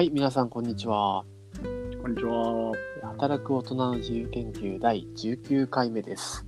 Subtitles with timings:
[0.00, 1.26] はい、皆さん、こんにちは。
[2.00, 2.72] こんにちは。
[3.02, 6.46] 働く大人の自由研究第19回目です。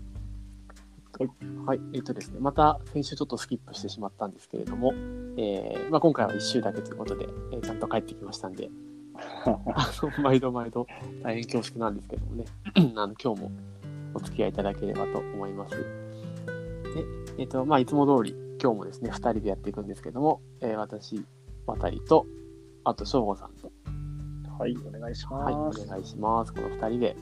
[1.18, 1.30] はい。
[1.66, 4.94] はい、えっ、とですね、また先週ちょっとスキップしてしまったんですけれども、
[5.36, 8.70] えーまあ、今回は1週だけということで、えーちゃんと帰ってきましたんで、
[9.44, 10.86] あの毎度毎度
[11.22, 12.46] 大変恐縮なんですけどもね、
[12.96, 13.52] あの今日も
[14.14, 15.76] お付き合いいただければと思います。
[15.76, 15.84] で、
[17.36, 21.22] えっ、と、まあ、いつも通り今日もですね、2人でやっていくんですけども、えー私、
[21.66, 22.24] 渡りと、
[22.84, 23.70] あと、翔吾さんと、
[24.58, 25.86] はい、お願いしはい、おます。
[25.86, 26.52] 願いします。
[26.52, 27.16] この2人で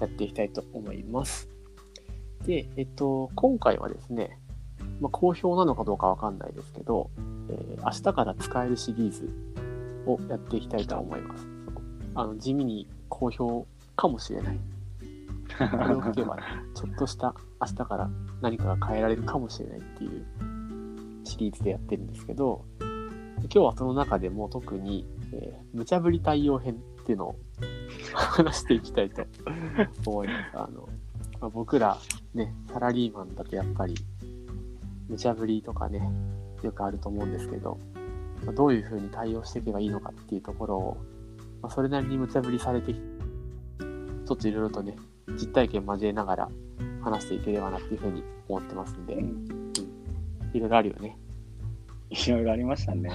[0.00, 1.48] やっていきたいと思います。
[2.46, 4.38] で、えっと、今回はですね、
[5.00, 7.10] まあ、好評なのかどうかわかんないですけど、
[7.50, 9.28] えー明日から使えるシリーズ
[10.06, 11.46] をやっていきたいと思います。
[12.14, 13.66] あの地味に好評
[13.96, 14.58] かもしれない。
[15.58, 16.38] これを聞けば、
[16.74, 18.10] ちょっとした明日から
[18.40, 20.24] 何かが変えられるかもしれないっていう
[21.24, 22.64] シリーズでやってるんですけど、
[23.44, 27.36] 今日はその中でも特に、えー無茶ぶり対応編っていうのを
[28.14, 29.26] 話していきたいと
[30.06, 30.56] 思います。
[30.56, 30.88] あの、
[31.40, 31.98] まあ、僕ら
[32.32, 33.94] ね、サラリーマンだとやっぱり
[35.08, 36.08] 無茶ぶりとかね、
[36.62, 37.76] よくあると思うんですけど、
[38.46, 40.96] まあ、どういうふうに対応していけばいいのかっていうところを、
[41.60, 44.96] まあ、それなりに無茶ぶりされてちょっといろいろとね、
[45.30, 46.48] 実体験交えながら
[47.02, 49.64] 話していければなっていうふうに思ってますんで、うん
[50.54, 51.18] いろいろあるよね。
[52.14, 53.10] いろいろありましたね。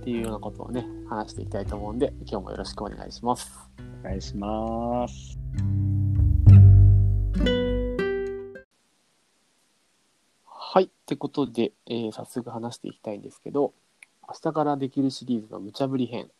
[0.00, 3.50] っていうようなことをね、話していきたいと思うんで、今日もよろしくお願いします。
[4.04, 5.36] お願いします。
[10.44, 10.84] はい。
[10.84, 13.74] ってことで、えー早速話していきたいんですけど、
[14.28, 16.30] 明日からできるシリーズの無茶ぶり編。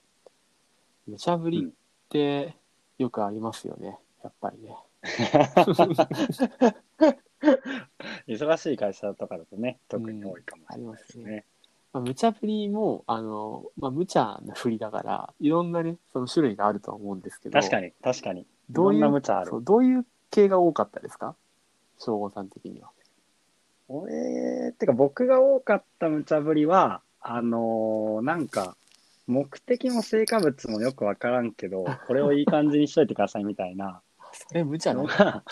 [1.09, 1.71] 無茶ぶりっ
[2.09, 2.55] て
[2.99, 3.99] よくありますよね。
[4.23, 4.77] やっぱりね。
[8.29, 11.45] 忙しい会社とかだとね、特に多いかもしれないですうんありますね。
[11.93, 18.47] まあ、無茶ぶりも、あの、まあ、無茶な振りだから、いろんなね、その種類があるとは思うんですけど、確かに、確かに。
[18.70, 21.36] どういいろんな無茶あるどういう系が多かったですか？
[21.98, 22.91] 省吾さん的には。
[23.89, 28.77] 俺、ってか僕が多かった無茶ぶりは、あのーなんか、
[29.27, 35.45] 目的も成果物もよくわからんけど、これをいい感じにしといてくださいみたいな それ無茶なのが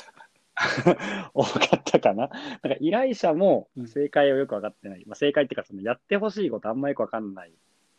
[1.32, 2.28] 多かったかな。
[2.28, 5.04] なんか依頼者も正解をよく分かってない。
[5.06, 7.52] まあ、正解っていうか、そのやってほしいことあんまよく分かんない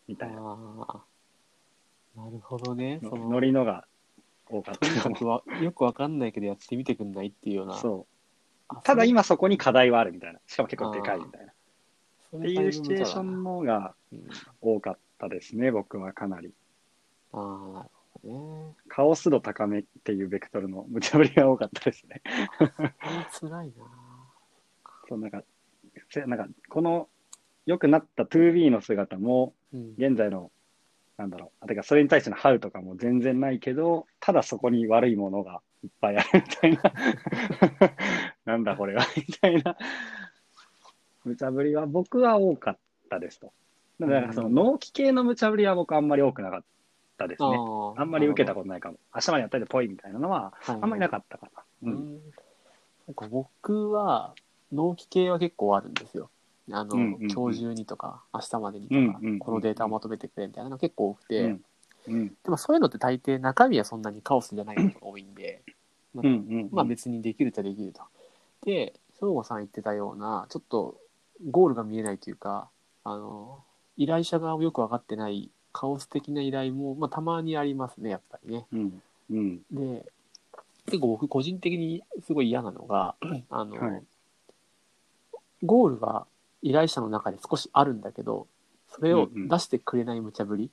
[0.08, 0.36] みたいな。
[2.16, 3.00] なるほどね。
[3.02, 3.86] そのノリのが
[4.50, 7.76] 多かったかよくわかんないけどやってみてくんないっていうような。
[7.76, 8.14] そう。
[8.68, 10.40] あただ、今そこに課題はあるみたいな。
[10.46, 11.52] しかも結構でかいみたいな。
[11.52, 11.56] っ
[12.32, 13.56] そていうシチュエーションの。
[13.56, 14.30] のがうん
[14.62, 16.54] 多かったですね、僕はかなり。
[17.34, 18.76] ああ、なるほどね。
[18.88, 22.22] カオス度高めっていうベクトルの無茶ぶりが多かったですね。
[22.58, 22.94] これ
[23.32, 23.74] 辛いな。
[25.08, 25.44] そうなんか、
[26.10, 27.10] せなんかこの
[27.66, 29.94] 良くなった 2B の姿も、うん。
[29.98, 30.52] 現在の、
[31.18, 36.94] なんだろう、あてかそれに対しての How とかも全然ないけど、ただそこに悪いものがいっぱいあるみたいな、
[38.46, 39.78] なんだこれは、みたいな、
[41.24, 42.78] 無茶ぶりは僕は多かっ
[43.10, 43.54] たですと。
[44.00, 46.64] だからその納期系の無茶ぶりは僕あんまり多くなかっ
[47.22, 47.58] たですね。
[47.58, 48.98] ああんまり受けたこことないかも。
[49.14, 51.64] 明日までやったりでぽいみたいなのは、とあんまりなかったかな。
[51.84, 51.94] ううん。
[51.94, 52.22] ん。
[53.08, 54.34] なんか僕は、
[54.72, 56.30] 納期系は結構あるんですよ。
[56.72, 61.64] あの、うんうんうん今日中にとか、明日までにとか、うんうんうんこのデータをまとめてくれみたいなのが結構多くて、うん。
[62.08, 62.28] うん。
[62.44, 65.62] でもそういうのって大抵中身はそんなにカオスじゃないことが多いんで、
[66.14, 66.34] まあうん。
[66.34, 66.70] うん。
[66.72, 68.02] まあ別にできるっちゃできると。
[68.66, 70.98] で、省吾さん言ってたような、ちょっと
[71.50, 72.70] ゴールが見えないというか、
[73.04, 73.64] あの、
[73.98, 78.66] 依頼者側もよく分かってないカオス的な依頼も、まあたまにありますね、やっぱりね。
[78.72, 79.02] うん。
[79.32, 79.62] うん。
[79.72, 80.06] で、
[80.86, 83.16] 結構僕個人的にすごい嫌なのが、
[83.50, 84.04] あの、はい
[85.64, 86.26] ゴールは
[86.62, 88.48] 依頼者の中で少しあるんだけど、
[88.90, 90.72] それをうんうん出してくれない無茶ぶり。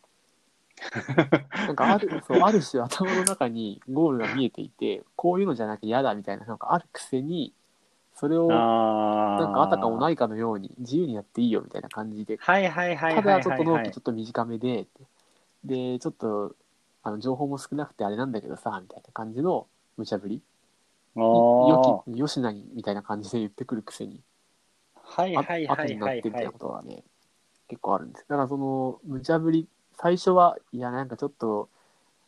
[1.67, 7.53] なんかある、そう、ある種頭の中にゴールが見えていて、こういうのじゃなきゃ嫌だみたいなのがあるくせに、
[8.19, 8.49] それを。
[8.49, 8.55] な
[9.47, 14.87] んかあたかもないかのように自由にやっていいよみたいな感じで、はいはいはいはいたはい、だちょっと納はい期ちょっと短めで、
[15.65, 16.55] で、ちょっと
[17.03, 19.67] あの情報も少なくてあれなんだけどさ、みたいな感じの
[19.97, 20.43] 無茶ぶり。
[21.17, 24.20] あよーき、よしなにみたいな感じで言ってくるくせに、
[24.94, 27.03] あはいはいは後にないはいはいってみたいなことがね、
[27.69, 28.26] 結構あるんです。
[28.29, 31.69] だからその、無茶ぶり、最初は、いや、なんかちょっと、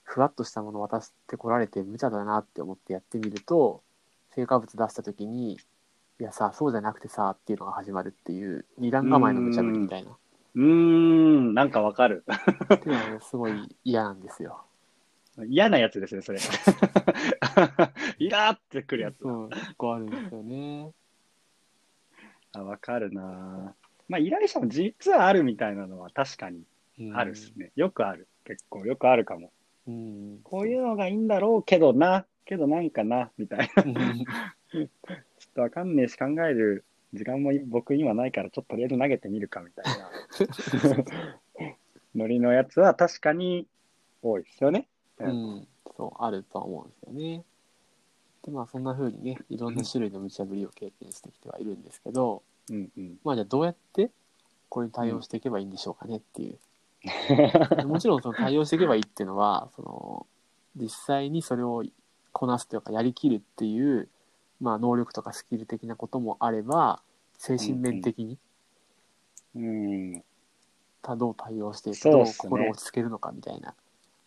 [0.03, 3.83] ふわっとしたもの渡してこられて無茶だなって思ってやってみると、
[4.35, 5.59] 成果物出した時に、
[6.21, 10.11] いやさ、そうじゃなくてさ、っていうのが始まるっていう、二段構えの無茶ぶりみたいな。
[10.55, 12.25] うーんなんかわかる
[12.75, 14.63] っていうのはね、すごい嫌なんですよ。
[15.47, 16.41] 嫌なやつですねそれ
[18.19, 20.93] イラーってくるやつそう、結構あるんですよね。
[22.53, 23.75] あわかるな
[24.09, 26.65] まあ依頼者も実はあるみたいなのは確かに
[26.99, 27.73] うんあるっすね。
[27.77, 28.29] よくある。
[28.45, 29.53] 結構よくあるかも。
[29.87, 30.41] うん。
[30.43, 33.85] こういうのがいいんだろうけどな、けどなんかな、みたいな。
[35.51, 40.11] っとわかんねえし考える時間も僕今ないから、ちょっととりあえず投げてみるかみたいな。
[42.15, 43.67] ノリのやつは確かに
[44.23, 44.89] 多いですよね。
[45.19, 47.45] うん、そう、あるとは思うんですよね。
[48.43, 53.19] で、まあ、そんな風にね、いろんな種類の無茶ぶりを経験してきてはいるんですけど、うんうん。
[53.23, 54.11] まあ、じゃあどうやって
[54.69, 56.59] これに対応していけばいいんでしょうかねっていう。
[57.87, 60.27] もちろん、その対応していけばいいっていうのは、その、
[60.77, 61.85] 実際にそれを
[62.33, 64.09] こなすというか、やりきるっていう、
[64.61, 67.03] まあ、能力とかスキル的なこともあれば、
[67.39, 68.39] 精神面的に、
[69.55, 70.23] うん。
[71.03, 72.35] たどう対応していくと、そうっすね。
[72.51, 73.75] 心を落ち着けるのかみたいな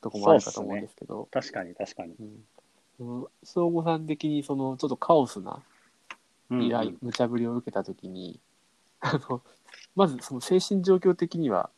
[0.01, 2.15] とこもあるかと思うんですけど、確かに確かに。
[2.19, 2.44] うん。
[2.97, 5.62] その相互さん的にそのちょっとカオスな
[6.51, 6.97] 依頼、うん。
[7.01, 8.39] 無茶ぶりを受けた時に
[9.01, 9.41] あの
[9.95, 11.69] まずその精神状況的には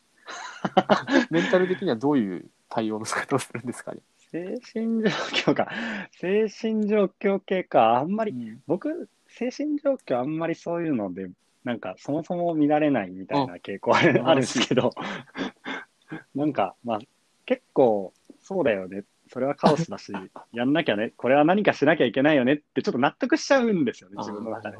[1.30, 4.00] メンタル的にはどういう対応の仕方をするんですかね、
[4.30, 5.10] 精神状
[5.52, 5.70] 況か。
[6.12, 7.98] 精神状況系か。
[7.98, 8.62] あんまり、うん。
[8.66, 11.30] 僕、精神状況あんまりそういうので、
[11.64, 14.92] なんかそもそも見られないみたいな傾向あるんですけど、
[16.34, 16.98] なんか、まあ、
[17.44, 19.04] 結構、そうだよね。
[19.28, 20.12] それはカオスだし、
[20.52, 22.54] やんなきゃね、これは何かしなきゃいけないよね。
[22.54, 24.76] ってちょっと納得しちゃうんですよね、自分の中で。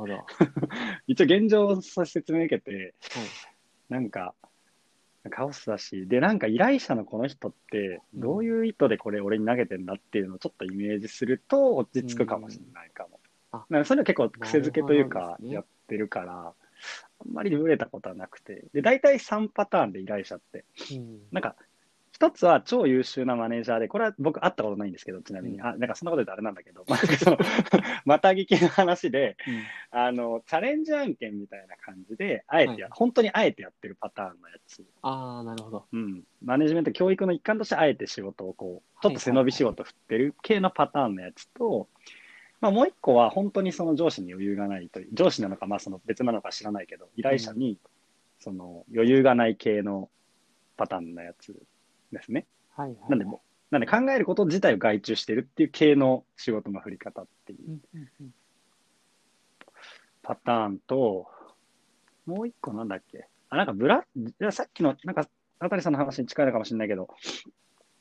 [1.09, 2.95] 一応現状を説明受けて、
[3.89, 4.35] なんか、
[5.31, 13.11] カオスだし、で、なんか依頼者のこの人って、うんどういう意図でこれ俺に投げてんだっていうのをちょっとイメージすると落ち着くかもしれないかも。
[13.13, 16.53] うんあなんかそれは結構癖づけというかやってるから、
[17.21, 18.65] あんまりブレたことはなくて。
[18.73, 20.65] で、大体3パターンで依頼者って。
[20.93, 21.57] うんなんか、
[22.17, 25.59] 一つは超優秀なマネージャーで、これは僕会ったことないんですけど、ちなみに。
[25.59, 25.67] うん。
[25.67, 27.37] あ、なんかそんなこと言うとあれなんだけど、まあその
[28.07, 30.01] また聞きの話で、うん。
[30.01, 34.83] あの、チャレンジ案件みたいな感じで、あえてや、はい本当にあえてやってるパターンのやつ。
[35.03, 35.85] ああなるほど。
[35.93, 36.25] うん。
[36.43, 41.87] マネジメント教育の一環としてあえて仕事をこう、ちょっと背伸び仕事振ってる系のパターンのやつと、
[42.63, 47.79] まあもう一個は本当にその上司に余裕がないと上司なのかまあその別なのか知らないけど、依頼者に
[48.39, 50.09] その余裕がない系の
[50.79, 51.55] パターンのやつ
[52.17, 52.47] ですね。
[52.77, 52.99] はいはい。
[53.11, 57.81] なんでもう、なんで考えること自体を外注してるっていう系の仕事の振り方っていう
[60.23, 61.29] パターンと、
[62.27, 63.29] もう一個なんだっけ？
[63.51, 64.05] あ、なんかブラ、
[64.51, 65.29] さっきの、なんか、
[65.59, 67.09] あたりさんの話に近いのかもしれないけど、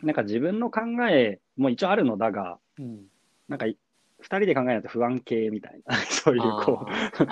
[0.03, 3.05] なんか自分の考えも一応あるのだが、うん。
[3.47, 3.77] なんかい、
[4.19, 7.25] 二人で考えないと不安系みたいな、 そういうこう、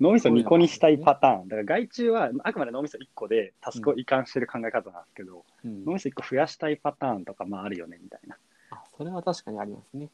[0.00, 1.48] 脳みそ2個にしたいパターン。
[1.48, 8.36] だから外注はあくまで脳みそ1個でタスクを移管してる考え方なんですけど、うん脳みそ1個増やしたいパターンとかまああるよねみたいな。
[8.36, 8.38] っ
[8.70, 10.08] あそれは確かにありますね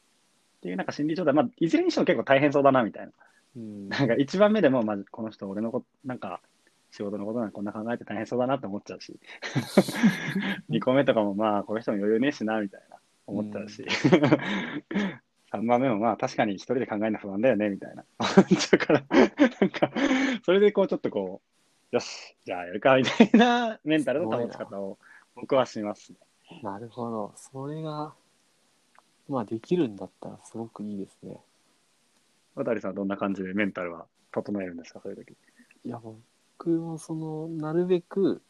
[0.61, 3.11] ていうなんか心理状態、まあいずれにしても結構大変そうだなみたいな。
[3.57, 6.41] うんなんか一番目でも、まあ、この人俺のこと、なんか
[6.91, 9.17] 仕事のことなんかこんな考えて大変そうだなって思っちゃうし、
[10.69, 12.97] 2個目とかもまあこの人も余裕ねえしなみたいな
[13.27, 13.85] 思っちゃうし、
[15.57, 19.91] 3番目もまあ確かに一人で考えるの不安だよねみたいな思っちゃうから、なんか
[20.43, 21.41] それでこうちょっとこ
[21.91, 24.97] う、よし、じゃあやるかみたいなメンタルの保ち方を
[25.35, 26.17] 僕はしますね。
[26.61, 27.33] なるほど。
[27.35, 28.13] それが、
[29.27, 31.39] まあできるんだったらすごくいいですね。
[32.55, 35.35] 渡さんはどんな感じでメンタルは整えるんですか、そういう時。
[35.83, 38.41] いや、僕もその、なるべく、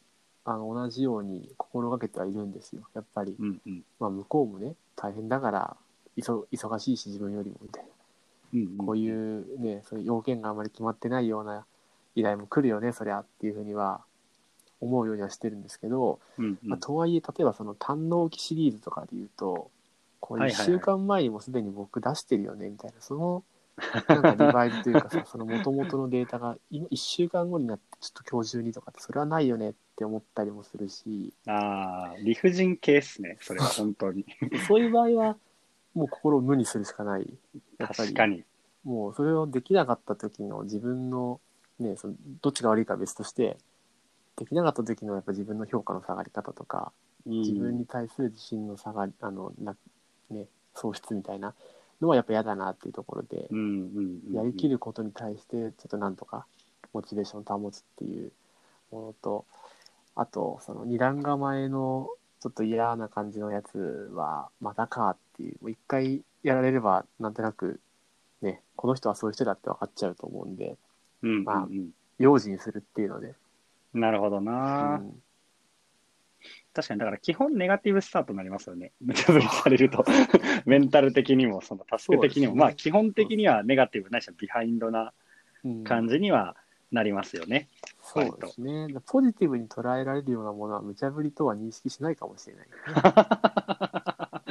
[0.44, 2.84] あの、同じように心がけてはいるんですよ。
[2.94, 3.84] やっぱり、うんうん。
[4.00, 5.78] まあ向こうもね、大変だから、
[6.18, 7.90] 忙しいし自分よりもみたいな。
[8.54, 11.66] うんうん、こういうね、そういう要件があまり決まってないような
[12.16, 14.02] 依頼も来るよね、そりゃっていうふうには
[14.80, 16.58] 思うようにはしてるんですけど、うんうん。
[16.64, 19.72] まあ、とはいえ、例えばその堪能期シリーズとかで言うと、
[20.20, 20.66] これ1はいはいはい。
[20.66, 23.44] 週間前にもすでに僕出してるよねみたいな、その
[24.08, 34.26] なんかリバイブというかさ、 その元々のデータが今1週間後になってちょっと今日中にとかってそれはないよねって思ったりもするし、ああ、理不尽系っすね、それは本当に。
[34.68, 35.38] そういう場合は
[35.96, 37.34] もう心を無にするしかない。
[37.80, 38.44] やっぱり確かに。
[38.84, 41.42] もうそれをできなかった時の自分の
[41.80, 43.58] ねそのどっちが悪いかは別として
[44.38, 46.92] できなかった時のやっぱ自分の評価の下がり方とか
[47.26, 49.76] 自分に対する自信の下がりあのな、
[50.30, 51.56] ね、喪失みたいな
[52.00, 56.46] のはやっぱ嫌だなっていうところでうんうんうん、やりきることに対してちょっとなんとか
[56.94, 58.32] モチベーションを保つっていう
[58.92, 59.46] ものと
[60.16, 62.10] あとその二段構えの
[62.42, 67.80] ちょっと嫌な感じのやつはまたかっていうもう一回やられればなんとなく
[68.42, 70.78] ねこの人はそういう人だって分かっちゃうと思うんで
[71.24, 71.44] うんうんうん。
[71.44, 71.68] まあ
[72.20, 73.36] 用心するっていうので、
[73.94, 75.14] なるほどうな、ん、
[76.74, 78.94] 確かに、だから基本ネガティブスタートになりますよね。
[79.02, 80.06] 無茶ぶりされると。
[80.66, 82.60] メンタル的にも、そのタスク的にも、ね。
[82.60, 85.14] まあ基本的にはネガティブないしはビハインドな
[85.64, 85.84] うん。
[85.84, 86.56] 感じには
[86.92, 87.68] なりますよね。
[88.02, 88.88] そうですね。
[89.08, 92.68] ポジティブに捉えられるようなものは無茶ぶりとは認識しないかもしれない、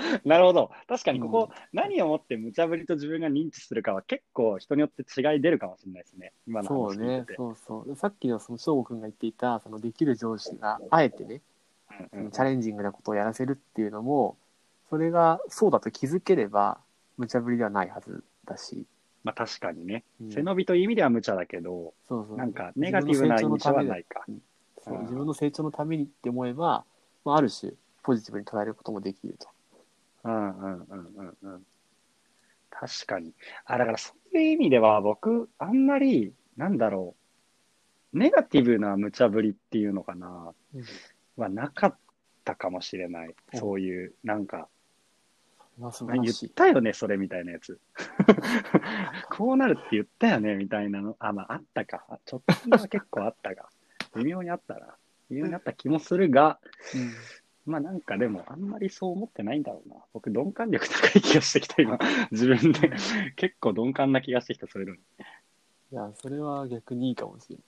[0.25, 0.71] なるほど。
[0.89, 6.33] 確かにここ、何をもって無茶ぶりと自分が認知するかは結構人によって違い出るかもしれないですね。
[6.47, 7.35] 今のそうね話聞いてて。
[7.37, 7.97] そうそう。
[7.97, 11.41] さっきのその翔吾くんが言っていた、そのできる上司があえてね、
[12.13, 14.37] うんうんチャレンジングなことをやらせるっていうのも、
[14.91, 16.79] それがそうだと気づければ、
[17.17, 18.87] 無茶ぶりではないはずだし。
[19.23, 20.05] まあ確かにね。
[20.21, 24.25] うん背伸びという意味では無茶だけど、そうそうなんかネガティブな印象はないか。
[24.87, 26.85] 自分の成長のためにって思えば、
[27.25, 29.49] まあ、ある種ポジティブに捉えることもできると。
[30.25, 31.67] うんうんうんうんうん。
[32.71, 33.33] 確かに。
[33.67, 37.15] あ、だからそういう意味では僕、あんまり、なんだろ
[38.13, 40.85] う、ネガティブな無茶ぶりっていうのかな、うん
[41.37, 41.97] はなかっ
[42.45, 43.29] たかもしれない。
[43.29, 44.69] うんそういう、なんか、
[45.79, 46.35] まあ、言っ。
[46.55, 47.81] たよね、それみたいなやつ。
[49.31, 51.17] こうなるって言ったよね、みたいなの。
[51.19, 52.05] あ、まあ、あったか。
[52.09, 53.69] あちょっとは結構あったが。
[54.15, 54.97] 微妙にあったな。
[55.31, 56.61] 微妙にあった気もするが、
[56.95, 57.13] うん
[57.67, 59.97] まあなんかでもあんまりそう思ってないんだろうな。
[60.13, 61.99] 僕鈍感力高い気がしてきた今。
[62.31, 62.91] 自分で。
[63.37, 65.01] 結構鈍感な気がしてきた、そういうのに。
[65.93, 67.59] いや、それは逆にいいかもしれ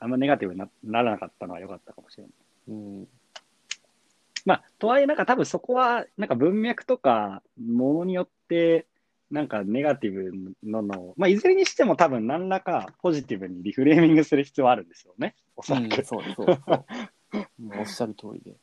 [0.00, 2.32] あんまネガティブになならなかったのは良かったかもしれない。
[2.32, 2.78] ない。
[2.78, 3.08] うん。
[4.44, 8.86] まあ、とはいえなんか多分そこは、なんか文脈とか、ものによって、
[9.30, 15.34] なんかネガティブのの、まあいずれにしても多分何らかポジティブにリフレーミングする必要はあるんですよね。
[15.56, 15.84] おそらく。
[15.84, 16.84] うんそうそうそう。
[17.78, 18.56] おっしゃる通りで。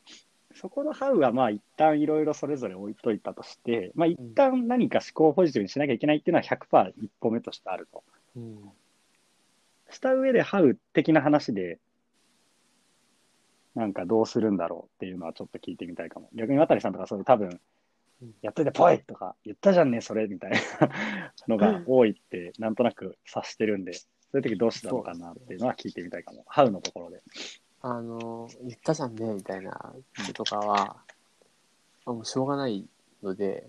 [0.54, 8.02] そこのハウはまあ一旦いろいろそれぞれ置いといたとして、まあ一旦何か思考をポジティブにしなきゃいけないっていうのは100%一歩目としてあると。
[8.36, 8.72] うん。
[9.90, 11.78] した上でハウ的な話で、
[13.74, 16.30] なんかどうするんだろうっていうのはちょっと聞いてみたいかも。
[16.34, 17.60] 逆に渡さんとかそういう多分
[18.22, 20.58] うん、やっといてぽいとか、言ったじゃんね、それみたいな
[21.48, 26.44] のが多いって、なんとなく察してるんで、そういう時どうしたのかなっていうのは聞いてみたいかも。
[26.46, 27.22] ハウのところで。
[27.88, 30.96] あの、言ったじゃんね、みたいな人とかは、
[32.04, 32.84] あもうしょうがない
[33.22, 33.68] ので、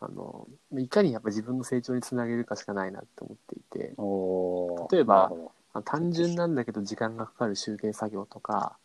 [0.00, 0.46] あの、
[0.78, 3.62] いかにやっぱ自分の成長につなげるかしかないなって思ってい
[4.88, 5.32] て、例えば
[5.84, 8.76] 単純なんだけど時間がかかる集計作業とか、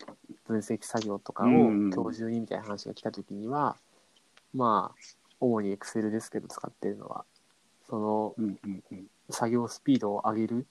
[0.48, 3.76] 分析作業とかをうんうん今日中にみたいな話が来た時には、
[4.56, 5.02] まあ、
[5.40, 7.26] 主に Excel ですけど使ってるのは、
[7.88, 9.06] そのうんうんうん。
[9.30, 10.66] 作業スピードを上げる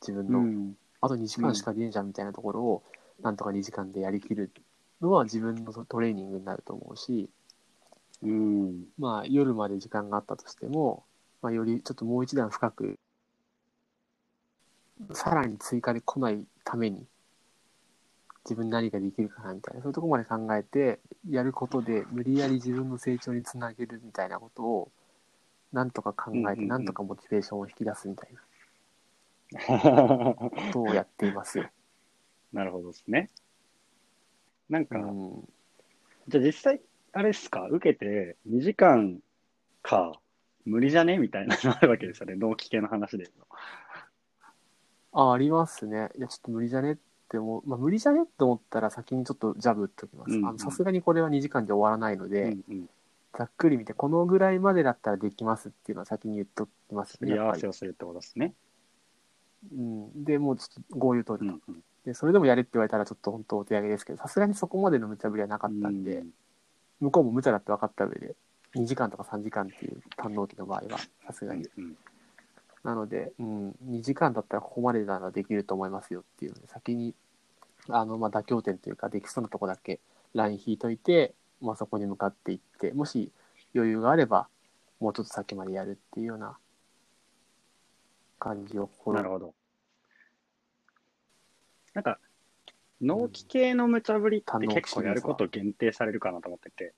[0.00, 0.76] 自分の、うん。
[1.00, 2.82] あと2時間しか出んじゃんみたいなところを、
[3.20, 4.50] なんとか2時間でやりきる
[5.00, 7.28] のは自分のトレーニングになると思うし、
[8.22, 11.04] うんまあ夜まで時間があったとしても、
[11.42, 12.98] まあよりちょっともう一段深く、
[15.12, 17.04] さらに追加で来ないために、
[18.44, 24.90] 自分に何ができるかなみたいな、そういうところまで考えてやることで、無理やり自分の成長につなげるみたいなことを、
[25.72, 28.40] なんとか考えて、なんとかモチベーションを引き出すみたいな
[30.34, 31.68] ことをやっていますよ。
[32.52, 33.30] なるほどですね。
[34.68, 35.48] なんか、うん
[36.28, 36.80] じゃあ実際、
[37.12, 39.18] あれっすか、受けて2時間
[39.82, 40.12] か、
[40.64, 41.18] 無理じゃね？
[41.18, 43.28] みたいなのあるわけですよね、納期系の話で。
[45.12, 46.10] あ、ありますね。
[46.16, 46.92] いや、ちょっと無理じゃね？
[46.92, 46.96] っ
[47.28, 47.68] て思う。
[47.68, 48.22] まあ、無理じゃね？
[48.22, 50.64] って思ったら先にちょっとジャブ打っておきます。
[50.64, 52.88] さすがにこれは2時間で終わらないので、うんうん
[53.36, 57.28] ざっくり見て、このぐらいまでだったらできますっていうのは先に言っときますね。
[57.30, 58.54] すり合わせをするってことですね。
[59.74, 60.24] うん。
[60.24, 61.58] で、もうちょっと合流取ると。
[61.66, 66.24] うんうんで、それでもやれって言われたらちょっと本当お手上げですけど、さすがにそこまでの無茶ぶりはなかったんで、
[67.00, 68.34] 向こうも無茶だって分かった上で、
[68.74, 71.68] 2時間とか3時間っていう堪能期の場合は、さすがに。
[71.78, 71.96] うん
[72.82, 77.14] なので、うん、2時間だったらここまでならできると思いますよっていうので、先に、
[77.88, 80.00] あの、まあ、妥協点というか、できそうなとこだけ
[80.34, 83.30] ライン引いといて、まあ、そこに向かっていって、もし
[83.74, 84.48] 余裕があれば、
[84.98, 86.58] もうちょっと先までやるっていうような
[88.38, 89.22] 感じを心
[91.94, 92.18] なんか、
[93.00, 96.94] 納期系の無茶ぶりって結構やること限定されるかなと思ってて、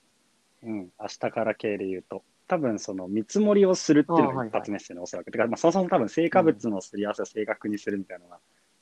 [0.62, 5.30] うん、明日から系で言うと、多分その見積もりをするっていうのが一発目ですよね、おそらく。
[5.30, 8.38] てか、まあ、そもそも多分成果物のすり合わせを正確にするみたいなのが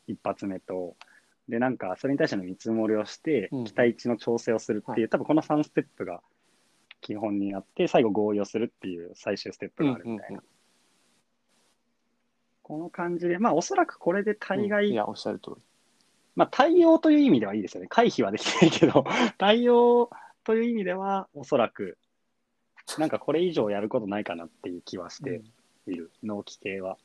[0.09, 0.97] 一発目と、
[1.49, 5.09] で、なんか、それに対しての見積もりをしてうん、期待値の調整をするっていう、はい。
[5.11, 6.23] 多分この3ステップが
[7.01, 10.29] 基本になって、最後合意をするっていう最終ステップがあるみたいな。
[10.29, 10.43] うんうんうん。
[12.63, 14.93] この感じで、まあ、おそらくこれで大概、うん。
[14.93, 15.63] いや、おっしゃる通り。
[16.35, 17.89] まあ、対応という意味ではいいですよね。
[17.89, 19.05] 回避はできないけど、
[19.39, 20.11] 対応
[20.45, 21.99] という意味では、おそらく、
[22.99, 25.43] なんかこれ以上やることないかなっていう気はして
[25.87, 26.97] いる、納期系は。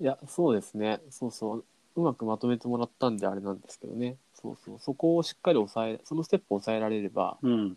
[0.00, 1.00] いや、そうですね。
[1.10, 1.64] そうそう。
[1.96, 4.16] うまくまとめてもらったんであれなんですけどね。
[4.34, 4.78] そうそう。
[4.78, 7.76] そこをしっかり抑え、そのステップを抑えられれば、うん。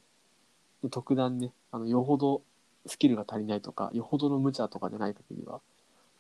[0.90, 2.42] 特段ね、あの、よほど
[2.86, 5.62] スキルが足りないとか、よほどの無茶とかじゃない限りは、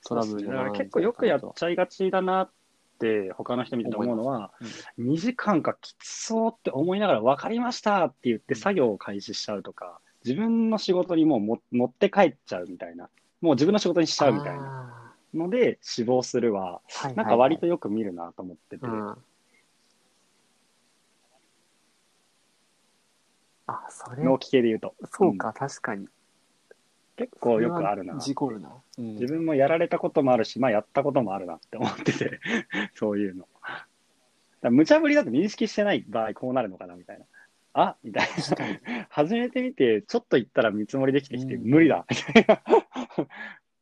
[0.06, 2.53] トラブルにならない結構よくやっとちゃいがちだなって、
[3.36, 4.51] 他の人見てて思うのは、
[4.98, 13.10] 2時間かきつそうって思いながら、分かりましたって言って作業を開始しちゃうとか、自分の仕事にもうも持って帰っちゃうみたいな、
[13.41, 15.15] もう自分の仕事にしちゃうみたいなな。
[15.33, 19.17] ので、死亡するは、はいなんか割とよく見るなと思ってて、うん。
[23.67, 24.24] あ、それ、
[24.62, 24.95] で言うと。
[25.12, 26.07] そうか、確かに。
[27.15, 28.17] 結構よくあるな。
[28.17, 28.70] 事故るな。
[28.98, 32.39] うん自分もやられたこともあるし、まあやったこともあるなって思ってて、
[32.96, 33.48] そういうの。
[34.62, 37.25] だ無茶ぶりだと認識してない場合こうなるのかなみたいな。
[37.74, 38.27] あみたい。
[38.27, 39.08] な。
[39.10, 42.62] 始めてみて、ちょっと言ったら見積もりできてきて、うん無理だみたいな。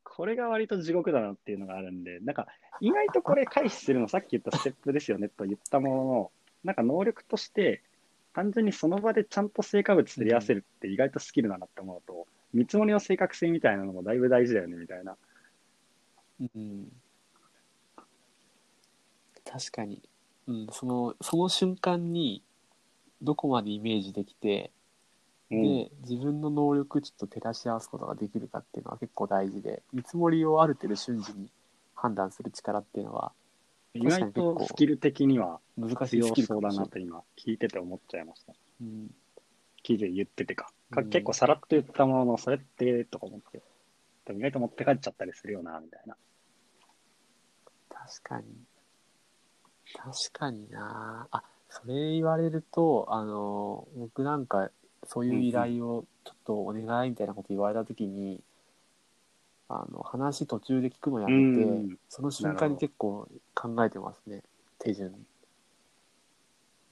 [0.04, 2.46] これが割と地獄だなっていうのがあるんで、なんか
[2.80, 6.30] 意外とこれ回避するのさっき言ったステップですよねと言ったものの、
[6.64, 7.82] なんか能力として、
[8.34, 15.16] 単純にその場でちゃんと成果物すり合わせるって意外とスキルだなって思うと、見積もりの正確性みたいなのもだいぶ大事だよねみたいな。
[16.40, 16.92] うん。
[19.44, 20.02] 確かに。
[20.46, 22.42] うん、その、その瞬間に、
[23.20, 24.72] どこまでイメージできて、
[25.50, 31.50] うんで、自分の能力ちょっと照らし合わすことができるかっていうのは結構大事で、見積もりをある程度瞬時に
[31.94, 33.32] 判断する力っていうのは
[33.94, 36.62] 意外とスキル的には難しい強スキルかそう。
[36.62, 38.54] だなと今聞いてて思っちゃいました。
[38.80, 39.10] うん、
[39.82, 40.72] 記事で言っててか。
[40.92, 43.62] かうん結構さらっと言ったものの、それってとか思って。
[44.30, 46.16] 意外と持って帰っちゃったりするよな、みたいな。
[47.88, 48.44] 確かに。
[49.94, 54.70] 確かになあ、それ言われると、あの、僕なんか、
[55.04, 58.40] そういう依頼をちょっとお願いみたいなこと言われたときに、
[59.68, 64.42] あの、話途中で聞くのやめて、うんその瞬間に結構考えてますね、
[64.78, 65.26] 手順。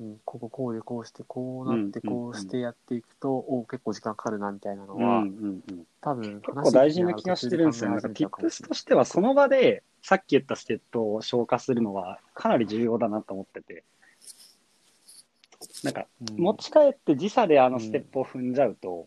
[0.00, 5.87] うん、こここうでこうして、こうなって、うんこうしてやっていくと、お結構時間かかるなみたいなのうんは、うんうん。
[6.00, 7.90] 多分結構大事な気がしてるんですよ。
[7.90, 13.84] なんか tips としては、その場でさっき言ったステップを消化するのはかなり重要だなと思ってて。
[15.84, 19.06] なんか持ち帰って時差であのステップを踏んじゃうと、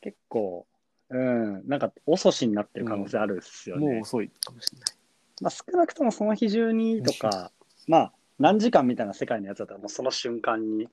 [0.00, 0.66] 結構、
[1.10, 3.86] うん、なんか遅しになってる可能性あるっすよね。
[3.86, 4.96] もう遅いかもしれない。
[5.42, 7.52] まあ、少なくともその日中にとか、
[7.86, 10.88] まあ、何時間みたいな世界のやつだったら、もうその瞬間に、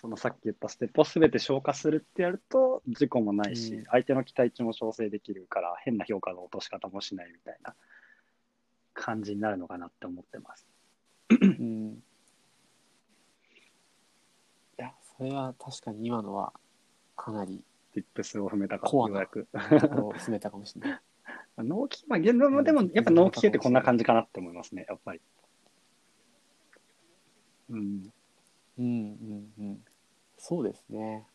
[0.00, 7.74] そのさっき言ったステップを全て消化するってやると、事故もないし、うん相手の期待値も調整できるから、変な評価の落とし方もしないみたいな
[8.94, 10.66] 感じになるのかなって思ってます。
[11.30, 12.02] うん。
[14.78, 16.52] いや、それは確かに今のは
[17.16, 17.62] かなり
[17.94, 19.24] tips を踏めたか、コアな。
[19.26, 19.38] と
[20.30, 21.00] めたかもしれない。
[21.58, 25.20] 納期、まあ、現場でも、やっぱ納期系ってこんな感じかなって思いますね、やっぱり。
[27.72, 28.12] うん。
[28.78, 29.84] うんうんうん。
[30.38, 31.26] そうですね。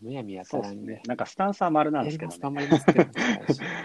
[0.00, 0.94] むやみやたらにね。。
[0.94, 2.38] ねなんかスタンスは丸なんですけどね。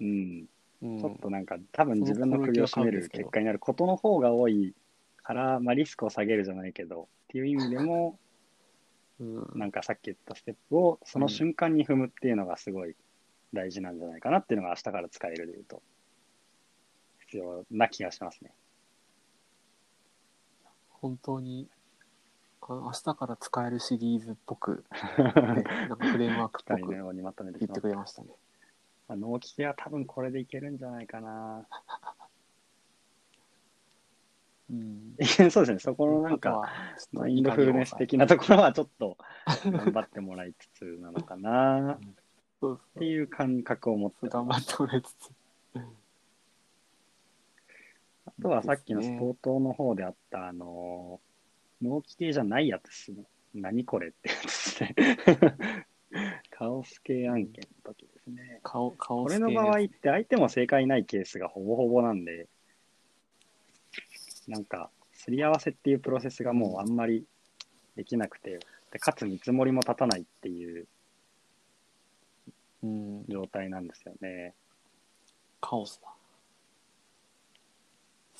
[0.00, 0.48] うん
[0.82, 4.74] ちょっとなんか、多分自分の首を絞める結果になることの方が多い
[5.22, 8.18] から、まあ、リスクを下げるじゃないけど、っていう意味でも、
[9.20, 12.96] うんなんかさっき言ったステップをその瞬間に踏むっていうのがすごい
[13.52, 15.80] 大事なんじゃないかなっていうのが明日から使えるでいうと、
[17.20, 18.52] 必要な気がしますね。
[21.02, 21.68] 本当に、
[22.60, 24.84] あの明日から使えるシリーズっぽく、
[25.18, 25.54] ね、 な
[25.86, 28.28] んかフレームワークっぽく言ってくれましたね。
[29.08, 29.16] た。
[29.16, 31.66] 納期系は多分これでいけるんじゃないかな。
[34.70, 35.16] うん。
[35.50, 36.72] そうですね、そこのなんか、
[37.10, 39.18] マインドフルネス的なところはちょっと
[39.66, 41.98] 頑張ってもらいつつなのかなっ
[42.96, 45.30] ていう感覚を持って頑張ってもらいつつ。
[48.38, 51.20] あとはさっきのスポートの方であった、あの、
[51.80, 53.24] 納期系じゃないやつですね。
[53.54, 54.94] 何これってやつですね。
[56.50, 58.60] カオス系案件の時ですね。
[58.62, 62.48] 顔、顔これの場合って相手も正解ないケースがほぼほぼなんで、
[64.48, 67.26] なんか、すり合わせっていうプロセスがもうあんまり
[67.96, 68.58] できなくて、
[68.90, 70.86] でかつ見積もりも立たないっていう
[72.82, 74.54] うん、状態なんですよね。
[75.60, 76.08] カオスだ。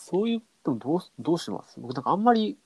[0.05, 1.81] そういう、でもどう、どうします？
[1.81, 2.57] 僕なんかあんまり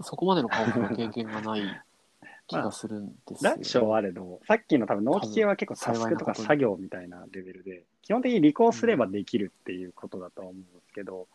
[0.00, 1.62] そこまでのカオスの経験がない
[2.46, 11.26] 気がするんですよ、ランショはあれど、さっきの多分納期系は結構タスクとか作業みたいなレベルで、基本的に履行すればできるっていうことだと思うんですけど、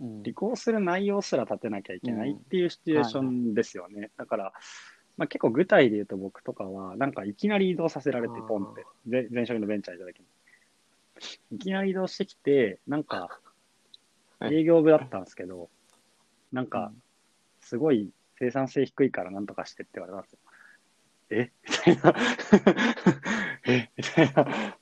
[0.00, 0.22] うん。
[0.22, 4.10] 履行する内容すら立てなきゃいけないっていうシチュエーションですよね。
[4.16, 4.52] だから、
[5.18, 10.26] まあ、結構具体で言うと僕とかは、なんかいきなり移動させられてポンって、ぜ前職のベンチャーいただきに。
[11.52, 13.43] いきなり移動してきて、なんかはい
[14.52, 15.68] 営業部だったんですけど、
[16.52, 17.02] なんかうん
[17.64, 20.38] すごい生産性低いからなんとかしてって言われたんですよ。
[21.30, 21.50] え？
[21.66, 22.14] みたいな。
[23.66, 23.90] え？
[23.96, 24.76] みたいな。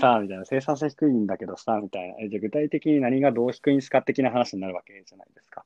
[0.00, 2.16] さ、みたいな、生産性低いんだけどさ、みたいな。
[2.20, 5.64] えじゃあ具体的に何がどう低いんですか的な話になるわけじゃないですか。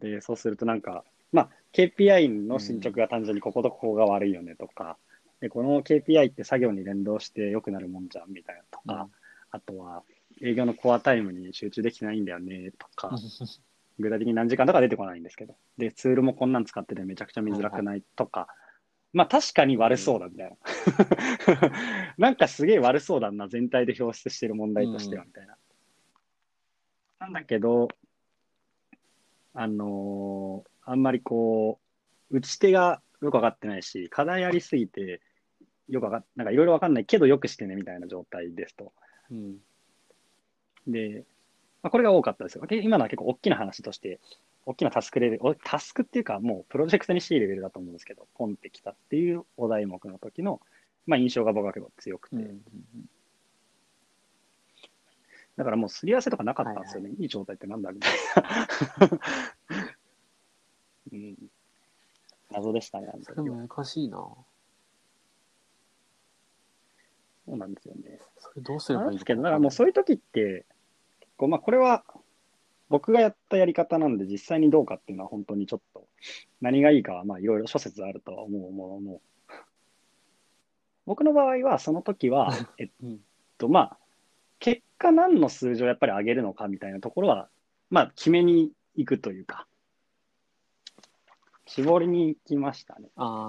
[0.00, 4.96] で、そうするとなんか、まあ、KPI の進捗が単純にこことここが悪いよねとか、
[5.40, 9.08] で、この KPI って作業に連動して良くなるもんじゃんみたいなとか、
[9.50, 10.02] あとは
[10.42, 13.10] 営業のコアタイムに集中できてないんだよねとか、
[13.98, 18.48] 具体的に何時間とか出てこないんですけど、で、ツールもこんなん使っててめちゃくちゃ見づらくないとか、
[19.12, 20.56] まあ確かに悪そうだみたいな。
[22.18, 25.56] なんかすげえ悪そうだな、全体で表出してる問題としてはみたいな。
[27.20, 27.88] なんだけど、
[29.54, 31.80] あのーあんまりこ
[32.30, 35.20] う、打ち手がよくわかってないし、課題ありすぎて、
[35.88, 38.92] よくわかっなんかいろいろわかんないけどよくしてねみたいな状態ですと。
[39.30, 39.56] うん。
[40.86, 41.24] で、
[41.82, 42.66] まあ、これが多かったですよ。
[42.66, 44.20] で今のは結構大きな話として、
[44.64, 50.60] 大きなタスクレベル、おタスクっていうかもうプロジェクトにしていいレベルだと思うんですけど、ポンってきたっていうお題目の時の、
[51.06, 52.60] まあ印象が僕は結構強くて、うん。
[55.56, 57.10] だからもうすり合わせとかなかったんですよね。
[57.18, 58.68] いい状態ってなんだみたいな。
[61.12, 61.36] うん、
[62.50, 63.50] 謎でしたね、それ。
[63.50, 64.18] 難しいな。
[67.46, 68.18] そうなんですよね。
[68.38, 70.66] それどうすればいいんですけど、だからもうそういう時って、
[71.36, 72.02] 結構まあこれは
[72.88, 76.06] 僕がやったやり方なんで実際にどうかっていうのは本当にちょっと
[76.62, 79.20] 何がいいかはまあいろいろ諸説あるとは思うものの、
[81.04, 83.18] 僕の場合はその時は、えっうん
[83.58, 83.98] とまあ、
[84.60, 87.48] 結果何の数字をやっぱり上げるのかみたいなところは、
[87.90, 89.66] まあ決めに行くというか、
[91.66, 93.08] 絞りに行きましたね。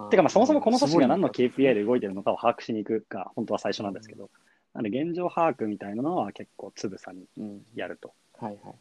[0.09, 4.29] てかまあそもそもこの組織が何の KPI で動いてるのかを把握しに行くが本当は最初なんですけど、
[4.77, 7.65] なんで現状把握みたいなのは結構つぶさにうん。
[7.73, 8.13] やると。
[8.39, 8.75] はいはい。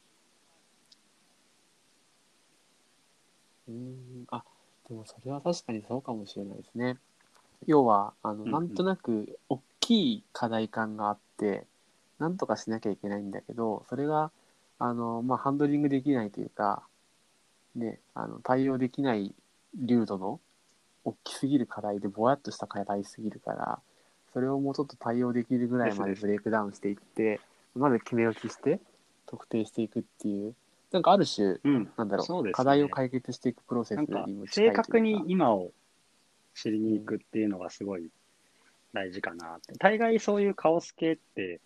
[3.68, 4.26] うーん。
[4.30, 4.44] あ、
[4.90, 6.98] でもそれは確かにそうかもしれないですね。
[7.66, 11.64] 要は、あの、うんなんとなく、大きい課題感があって、
[12.18, 14.30] なんとかしなきゃいけないんだけど、それが、
[14.78, 16.82] あの、まあ、ハンドリングできないというか、
[17.74, 19.34] ね、あの、対応できない
[19.74, 20.40] 流度の
[21.04, 23.80] 大きすぎる課題で、ぼやっとした課題すぎるから、
[24.36, 27.40] それをもうちょっと対応できるぐらいまでブレイクダウンしていって、
[27.74, 28.80] まず決め置きして、
[29.24, 30.54] 特定していくっていう、
[30.92, 31.90] なんかある種、うん。
[31.96, 35.70] なんだろう、ね課題を解決していくプロセスにも近い正確に今を
[36.54, 38.10] 知りに行くっていうのがすごい
[38.92, 39.72] 大事かなって。
[39.78, 41.62] 大概そういうカオス系って、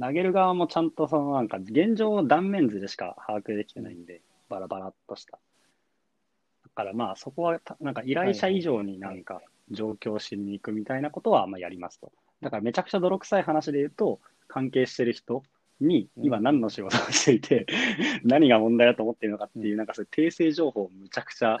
[0.00, 5.32] 投げる側もちゃんとそのなんか現状を断面図でしか把握できてないんで、バラバラっとした。
[5.32, 12.12] だからまあそこはたなんか依頼者以上になんか状況を知りに行くみたいなことはまあやりますと。
[12.40, 15.42] だからめちゃくちゃ泥臭い話で言うと、関係してる人
[15.80, 17.66] に今何の仕事をしていて、
[18.22, 21.58] 何が問題だと思っているのかっていう、なんかそういう訂正情報をむちゃくちゃ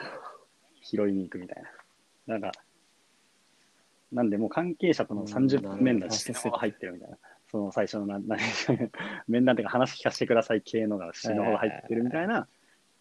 [0.82, 1.62] 拾いに行くみたい
[2.26, 2.38] な。
[2.38, 2.52] なんか、
[4.12, 7.18] なんでもう関係者とのうん30面談してのが入ってるみたいな。
[7.50, 8.36] その最初のな、 な
[9.28, 12.48] 面談っていうか話聞かせてください系のが死ぬほど入ってるみたいな、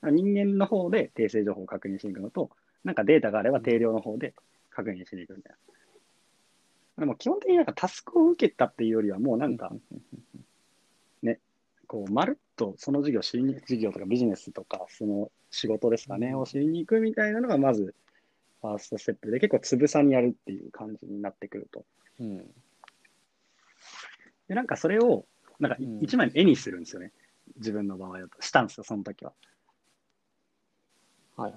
[0.03, 2.51] 人間の方で訂正情報を確認しに行くのと、
[2.83, 4.33] なんかデータがあれば定量の方で
[4.73, 5.55] 確認しに行くみたい
[6.97, 7.01] な。
[7.01, 9.71] でも基本的になんかタスクを受けたっていうよりはもうなんか、
[11.93, 17.93] こう、まるっとその事業知りに、事業とかビジネスとか、その仕事ですかね、うんを知りに行くみたいなのが、まず、
[18.61, 21.85] ファーストステップで、結構つぶさにやるっていう感じになってくると。
[22.19, 22.37] うん。
[24.47, 25.27] で、なんかそれを、
[25.59, 27.11] なんかうん一枚の絵にするんですよね。
[27.57, 28.41] 自分の場合だと。
[28.41, 29.33] したんですよ、その時は。
[31.35, 31.53] はい。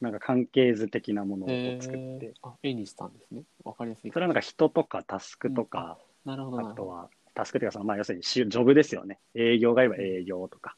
[0.00, 1.98] なんか関係図的なものをえ作って。
[1.98, 3.42] ー、あ、絵にしたんですね。
[3.64, 4.10] わかりやすい。
[4.12, 6.82] それはなんか人とかタスクとか、なるほど、なるほど。
[6.82, 9.18] あとは、タスクっていうかその、まあ、要するにし、ジョブですよね。
[9.34, 10.76] 営業がいれば営業とか。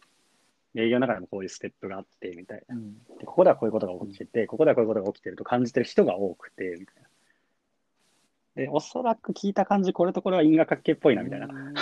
[0.74, 2.76] 営業の中でもこういうステップがあって、みたいな。
[2.76, 2.94] うん。
[3.18, 7.08] でここではこういうことが起きてて、ここではこういうことが起きてると感じてる人が多くて、みたいな。
[8.54, 11.46] で、おそらく聞いた感じ、これとこれは因果関係っぽいな、みたいな。
[11.50, 11.74] うん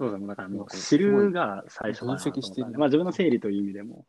[0.00, 0.28] そうですね。
[0.28, 4.06] だからもう、知るが最初かなと思分析してるまあ自分の整理という意味でも、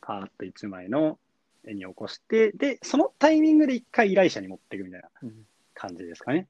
[0.00, 1.18] パーッと一枚の
[1.66, 5.44] 絵に起こして、で、そのタイミングで一回依頼者に持っていくみたいなうん
[5.74, 6.46] 感じですかね。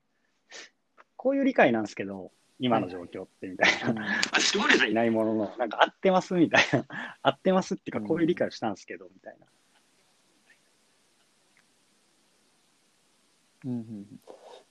[1.17, 3.91] こういう理解なんですけど、今の状況ってみたいな。
[3.91, 6.85] うんまあ絞れていないものの、なんか合ってますみたいな。
[7.23, 9.47] 合ってますっていうか、こういう理解をしたんですけど、みたいな。
[13.65, 14.21] うんうん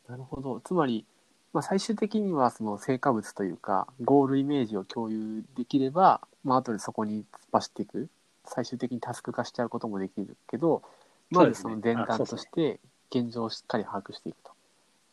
[0.08, 0.60] なるほど。
[0.60, 1.08] つまり、
[1.54, 8.10] まあ、最終的にはその成果物というか、ゴールイメージを共有できれば、まあ後でそこに突っ走っていく。
[8.46, 10.82] 最終的にタスク化しちゃうこともできるけど、
[11.30, 14.52] まずその前段として現状をしっかり把握していくと。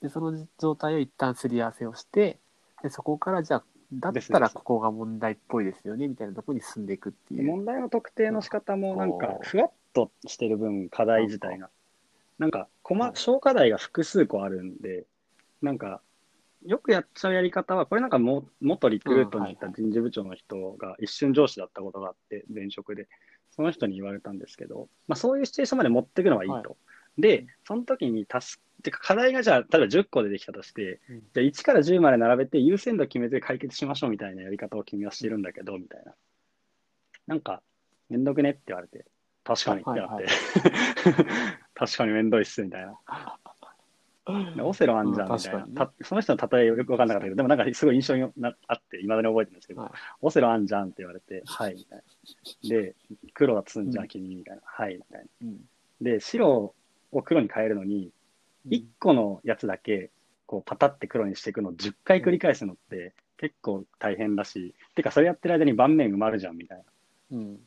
[0.02, 2.38] で、その状態を一旦すり合わせをして、
[2.82, 7.44] でそこからじゃあ、だったらここが問題っぽいですよね、みたいなところに進んでいくっていう。
[7.44, 11.70] 問題の特定の仕方も、なんかふわっとしてる分、課題自体が。
[12.38, 15.04] なんか、コマ、小課題が複数個あるんで、
[15.62, 16.00] なんか、
[16.66, 23.08] よくやっちゃうやり方は、これなんかも元リクルートにいた人事部長の人が一瞬上司だったことがあって、前職で、
[23.50, 26.54] その人に言われたんですけど、まあそういうシチュエーションまで持っていくのはいいと。
[26.54, 26.66] はい
[27.18, 36.14] で、その時にタスてか課題がじゃあ、例えば10個出てきたとして、うんじゃあ1から10まで並べて優先度決めて解決しましょうみたいなやり方を君はしてるんだけど、みたいな。
[37.26, 37.62] なんか、
[38.08, 39.04] めんどくねって言われて、
[39.44, 40.26] 確かにってなって、はいはい
[41.74, 42.98] 確かにめんどいっす、みたいな。
[44.54, 49.90] でオセロあんじゃんうんみたいな、その人の例えよく分かんなかったけど、でもなんかすごい印象になあって、いまだに覚えてるんですけど、はい。
[50.20, 52.68] オセロあんじゃんって言われて、はい、みたいな。
[52.68, 52.94] で、
[53.34, 54.62] 黒がつんじゃうんん、君、みたいな。
[54.64, 55.26] はい、みたいな。
[55.42, 55.58] うん。
[56.00, 56.74] で、白
[57.12, 58.10] を黒に変えるのに、
[58.68, 60.10] 1個のやつだけ、
[60.46, 66.84] こう、パタって黒にしていくのを10回繰り返すのって、結構大変だし、てか、それやってる間に盤面埋まるじゃん、みたいな。
[67.38, 67.60] うん。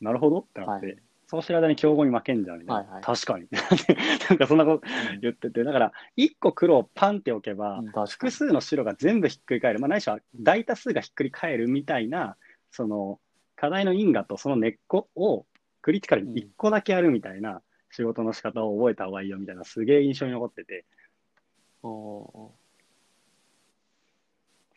[0.00, 0.98] なるほどってなって、はい
[1.30, 2.74] そうしてる間に競合に負けんじゃん、みたいな。
[2.74, 3.46] はいはい確かに。
[4.28, 4.86] なんかそんなこと
[5.20, 8.32] 言ってて、だから、1個黒をパンって置けば、複に。
[8.32, 12.36] 数の白が全部ひっくり返る、まあ、ないしは大多数がひっくり返るみたいな、
[12.72, 13.20] その
[13.54, 15.46] 課題の因果とその根っこを
[15.82, 17.62] クリティカルに1個だけやるみたいな
[17.92, 20.84] 仕事の仕方を覚えた方がいいよみたいな、すげえ印象に残ってて、
[21.84, 22.69] おー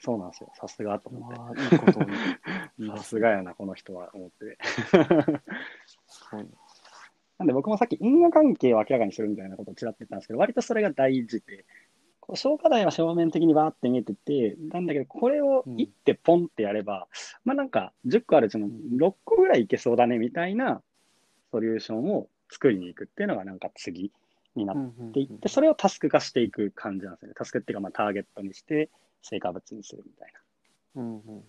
[0.03, 1.39] そうなんですよ、さすがと思って。
[1.39, 2.07] まあ、いいこと さ
[2.77, 4.57] ますがやな、この人は、思って。
[6.07, 6.49] すごいな
[7.39, 11.65] なんで僕もさっき因果関係を明らかにするみたいなことをちらっと言ったんですけど、割とそれが大事で、
[12.19, 17.07] こう消化題は正面的にバーって見えてて、なんだけど、これを一ってポンってやれば、
[17.45, 20.81] まあなんか10個あるうちの6個ぐらいいけそうだねみたいな
[21.51, 24.11] ソリューションを作りに行くっていうのがなんか次
[24.55, 27.33] になっていって、それをタスク化していく感じなんですよね。
[27.35, 28.89] タスクっていうかまあターゲットにして
[29.23, 30.33] 成果物にするみたい
[30.95, 31.01] な。
[31.01, 31.43] うんうん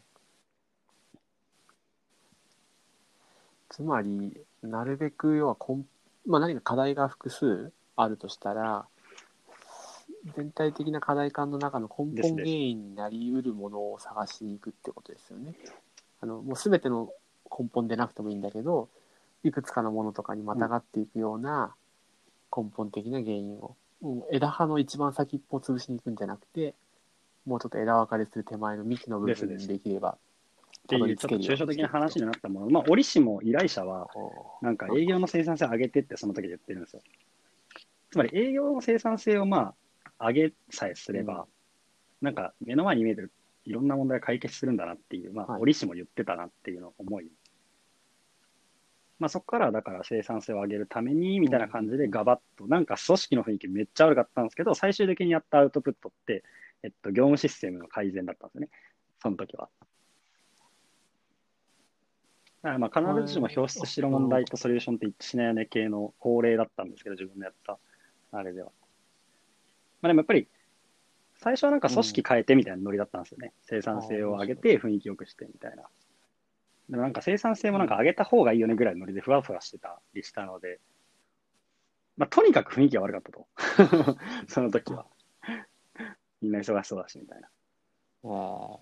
[3.71, 5.85] つまり、なるべく要はコン、
[6.27, 8.87] まあ、何か課題が複数あるとしたら、
[10.37, 15.55] 全体的な課題感の中の根本原因になりうるものを探しに行くってことですよね。
[16.21, 17.11] あのもう全ての
[17.51, 18.89] 根本でなくてもいいんだけど、
[19.43, 21.75] いくつかのものとかにまたがっていくような
[22.57, 26.75] 根本的な原因を、もう枝葉の一番先っぽを潰しに行くんじゃなくて、
[27.47, 30.17] もうちょっと枝分かれする手前の幹の部分にできればっ
[30.89, 37.03] ていうちょっと抽象的な話になったもの、まあ折しも依頼者はこなんか営業の生産性を上げてってその時で言ってるんですよ。
[38.11, 39.75] つまり営業の生産性をま
[40.19, 41.47] あ上げさえすれば、
[42.23, 43.33] なんか目の前に見えてる
[43.65, 45.63] いろんな問題が解決するんだなっていう、まあはい。
[45.63, 47.31] 折しも言ってたなっていうのを思い、
[49.19, 56.45] まあそこからだから生産性を上げるためにみたいな感じでガバッと、なんか組織の雰囲気めっちゃ悪かったんですけど、最終的にやったアウトプットって、
[56.85, 58.69] えっと、業務システムの改善だったんですよね、
[59.23, 59.71] その時は。
[62.63, 67.79] だからまあ必ずしも表出しろ問題とソリューションって一致しないよね系の法令だったんですけど、自分のやった
[68.33, 68.71] あれでは。
[70.03, 70.47] まあでもやっぱり、
[71.37, 73.55] 最初はなんか組織変えてみたいなノリだったんですよね。
[73.63, 75.85] 生産性を上げて雰囲気良くしてみたいな。
[76.91, 80.81] でもなんか生産性もなんか上げた方がいいよねぐらいのノリでふわふわしてたりしたので、
[82.19, 83.49] まあとにかく雰囲気が悪かったと。
[84.49, 85.07] その時は。
[86.45, 87.49] みんな忙しそうだしみたいな。
[88.25, 88.79] うあ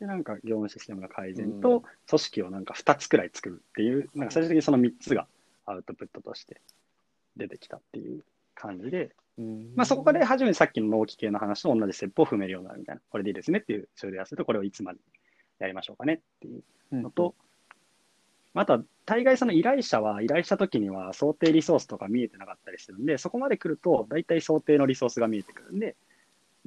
[0.00, 1.60] で、なんか業務システムの改善うん。
[1.60, 5.26] と組織をなんか2つくらい作るっていう、なんか最終的にその3つが
[5.64, 6.60] アウトプットとして
[7.36, 8.22] 出てきたっていう
[8.54, 9.72] 感じで、ーうん。
[9.74, 14.98] まあそこから初めてさっきの納期系の話と同じステップを踏めるようになるみたいな、これでいいですねっていう、それでやらせるとこれをいつまで
[15.58, 16.58] やりましょうかねってい
[16.92, 17.34] うのと、
[18.52, 25.94] また大概その依頼者は依頼した時には想定リソースとか見えてなかったりするんで、そこまで来ると大体想定のリソースが見えてくるんで、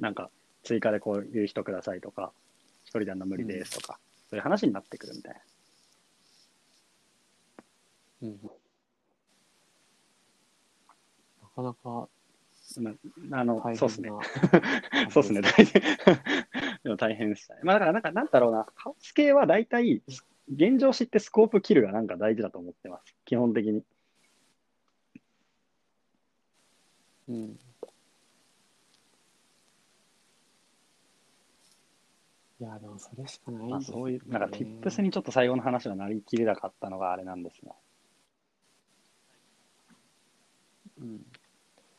[0.00, 0.30] なんか
[0.62, 2.32] 追加でこういう人くださいとか、
[2.84, 3.98] 一人であんな無理ですとか、
[4.30, 5.40] そういう話になってくるみたいな。
[8.22, 8.40] うん
[11.42, 12.08] なかなか
[12.78, 12.90] ま
[13.36, 14.10] あ、あの、大そうですね。
[15.10, 15.82] そうですね、大変。
[16.84, 17.60] でも大変でしたね。
[17.64, 20.02] まあだから、なんか、なんだろうな、カオス系は大体、
[20.52, 23.14] 現状知ってスコープ切るがなんか大事だと思ってます。
[23.24, 23.82] 基本的に。
[27.28, 27.58] うん。
[32.60, 33.96] いや、でもそれしかないまあ、ですね。
[33.96, 37.72] そういう、なんか、tips にちょっと最後の話がなりきれなかったのがあれなんですが。
[41.00, 41.24] うん。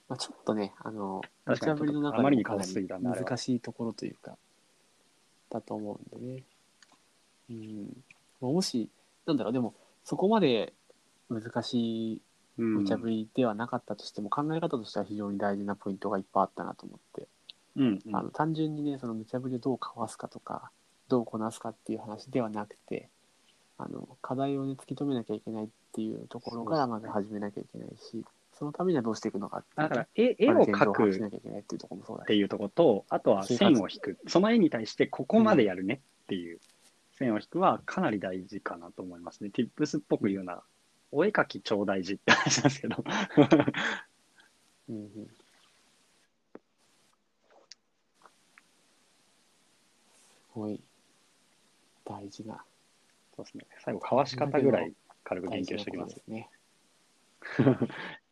[0.07, 4.37] まあ、ちょっとね、あの、無確かぶりの中あまりにか難しいところというか、
[5.49, 6.43] だと思うんでね。
[7.49, 8.03] うん。
[8.39, 8.89] まあもし、
[9.25, 10.73] なんだろう、でも、そこまで
[11.29, 12.21] 難しい
[12.59, 12.73] うん。
[12.75, 17.27] 無茶ぶりではなかったとしても、考え方としては非常に大事なポイントがいっぱいあったなと思って。
[17.75, 20.71] うん、うんあの単純にねその無茶ぶりをどうかわすかとか
[21.07, 23.09] どうこなすかっていう話ではなくて
[23.77, 28.23] あの課題をね突き止めなきゃいけないっていうところからまず始めなきゃいけないし
[28.61, 32.25] そのためにはどうしていくのかっていうだから絵絵を描くなきゃいけないっていうところもそうだし。
[32.25, 34.19] っていうところと、あとは線を引く。
[34.27, 36.59] その絵に対してここまでやるねっていう
[37.17, 39.49] 線を引くはかなり大事かなと思いますね。
[39.51, 40.63] tips っぽく言うなら、
[41.11, 43.03] お絵描き超大事って話なんですけど。
[44.89, 45.27] うんうん
[50.53, 50.81] ごい
[52.05, 52.63] 大事な、
[53.35, 53.65] そうですね。
[53.83, 56.15] 最後、かわし方ぐらい軽く大事な勉強しておきます。
[56.15, 56.49] すね。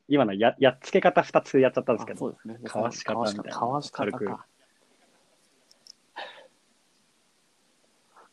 [0.07, 2.59] 今のややっつけ方2つやっちゃったんですけどね。
[2.63, 4.45] かわし方みたいなかわし方軽くか。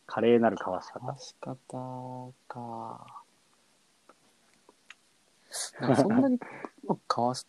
[0.07, 1.18] 華麗なるかわし方かわ。
[1.18, 3.22] し方か。
[5.96, 6.38] そんなに
[7.07, 7.46] かわし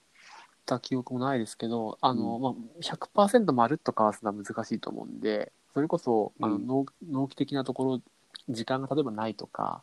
[0.65, 8.01] た記憶もないですけど、あの、うんまあ、100%まるっとかわすのは難しいと思うんで、それこそ、あの、うん納納期的なところ、
[8.49, 9.81] 時間が例えばないとか、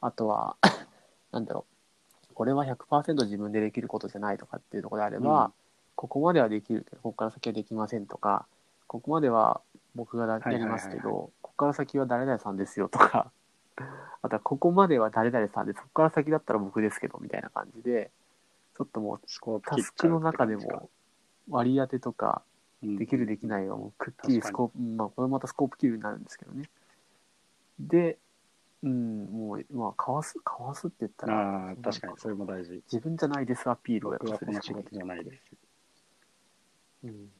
[0.00, 0.56] あとは、
[1.32, 1.66] なんだろ
[2.30, 5.52] う、これは100%自分でできることじゃないとかっていうところであれば、うん。
[5.96, 8.46] ここまではできるけど、ここから先はできませんとか、
[8.86, 9.60] ここまでは
[9.94, 13.30] 僕がやはいはいはいりますけど、ここから先は誰々さんですよとか、
[14.22, 18.10] あとはここまでは誰々さんで、そこから先だったら僕ですけど、みたいな感じで、
[18.76, 20.88] ちょっともうスコープタ切っちゃうスクの中でも
[21.50, 22.42] 割り当てとか、
[22.82, 26.68] できるできないはもうくっきりスコープ、まあこれまたスコープキルになるんですけどね。
[27.80, 28.18] で、
[28.82, 32.80] うん、もう、まあ、かわす、かわすって言ったうん、ら、ああ、確かにそれも大事。
[32.92, 35.42] 自分じゃないですアピールをやっぱするしかなじゃないです。
[37.04, 37.30] うん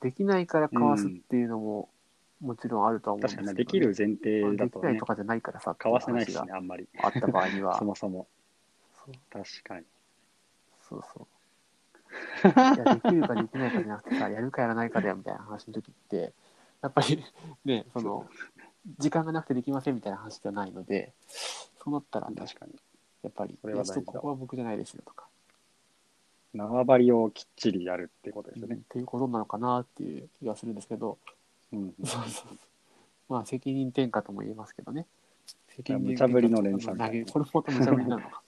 [0.00, 1.90] できないからかわすっていうのも、
[2.40, 6.88] もちろんあるとは思うんですけど、確かにね、できる前提だとねできないと、かじゃないからさ、かわせないしね、あんまり。
[7.02, 8.26] あった場合には、 そもそも。
[9.04, 9.84] そう確かに。
[10.88, 11.26] そうそう。
[12.44, 16.32] いや、できるかできないかじゃなくてさ、やるかやらないかだよみたいな話の時って、
[16.82, 17.22] やっぱり
[17.64, 18.26] ね、その、
[18.98, 22.72] 時間がなくてできませんみたいな話じゃないので、そうなったらね、確かに。
[23.22, 25.26] やっぱり、それはここは僕じゃないですよとか、
[26.54, 28.76] 縄張りをきっちりやるってことですよね。
[28.76, 31.18] っていうことなのかなっていう気がするんですけど、
[31.72, 31.94] うん。
[32.04, 32.58] そうそう
[33.28, 35.06] まあ、責任転嫁とも言えますけどね。
[35.68, 38.42] 責無茶ぶりの連鎖これも無茶ぶりなのか。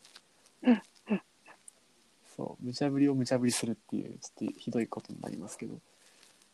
[2.43, 5.79] そう、無茶ぶりを無茶ぶりするっていう、ちょっとひどいことになりますけど。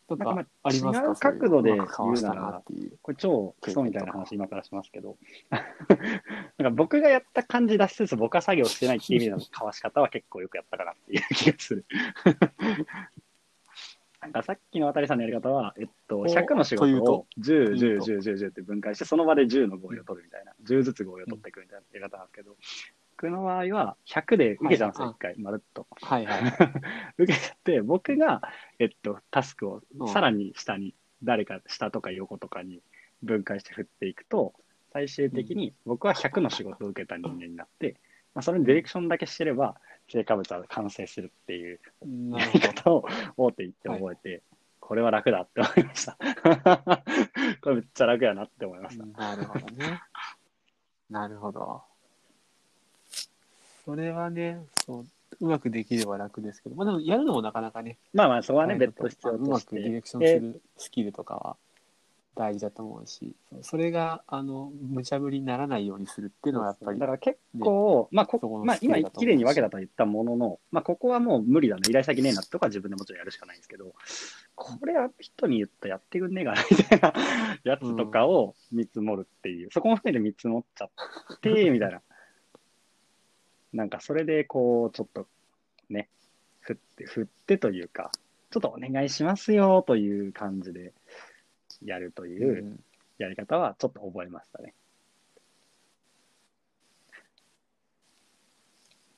[0.09, 2.97] なんかまかあ違う角度で言うならなっていう。
[3.01, 5.17] これ超クソみたいな話今からしますけど、
[5.49, 5.61] なん
[6.63, 11.85] か僕がやった感じ出しつつ僕は作業してないっていう意味でのかわし方は結構よくやったかなっていう気がする。
[14.21, 17.85] なんかさっきの渡さんのやり方は、えっと、お100の仕事を10、10、と？
[17.85, 18.05] いうと。
[18.05, 22.57] 10、10、10って分解して、その場で10の合意を取るみたいな、10ずつ合意を取っていくみたいなやり方なんですけど、
[23.19, 25.87] 僕の場合は100で受けちゃうんですよ、はい一回、まるっと。
[26.01, 26.41] はいはい。
[27.19, 28.41] 受けちゃって、僕が、
[28.79, 32.81] えっと、タスクをうんさらに下に、誰か下とか横とかに
[33.21, 34.53] 分解して振っていくと、
[34.93, 37.97] 最終的に僕は100の仕事を受けた人間になって、
[38.33, 39.75] まあ、それにディレクションだけしてれば、
[40.07, 41.79] 成果物は完成するっていう
[42.37, 42.45] や。
[42.53, 43.05] り方を
[43.35, 44.43] 大手行って覚えて、
[44.79, 46.17] これは楽だって思いました。
[47.61, 49.05] これめっちゃ楽やなって思いました。
[49.05, 50.01] なるほどね。
[51.09, 51.88] なるほど。
[53.89, 55.05] それはね、そう、
[55.39, 59.69] うまくできれば楽ですけど、まあでもやるのもなかなかね、まあまあ、そこはね、別途必要だとうまとして。
[59.69, 61.57] くディレクションするスキルとかは
[62.35, 73.95] 大事だと思うし、それが、あの、無茶ぶりにならないようにするっていうのはやっぱりだ、から結構、まあこそこのまあ、今に分けたとは言ったものの、まあ、ここはもう無理だな、依頼先ねえなとこは自分でもちろんやるしかないんですけど、
[74.53, 77.13] これは人に言ったらやってくんねえかなみたいな
[77.63, 82.01] やつとかを見積もるっていう、そこも含めて見積もっちゃって、みたいな。
[83.73, 85.27] なんかそれでこう、ちょっと
[85.89, 86.09] ね、
[86.61, 88.11] 振って、振ってというか、
[88.51, 90.93] ちょっとお願いしますよという感じで
[91.83, 92.79] やるという
[93.19, 94.73] やり方はちょっと覚えましたね。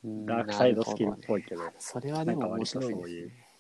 [0.03, 3.50] うんダークサイドスキルっぽいけどそれはでも面白いなんか割とそういうですね。